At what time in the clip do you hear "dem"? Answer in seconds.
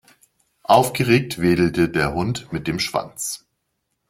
2.65-2.79